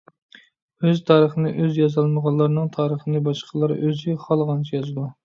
[0.87, 5.07] ئۆز تارىخىنى ئۆزى يازالمىغانلارنىڭ تارىخىنى باشقىلار ئۆزى خالىغانچە يازىدۇ.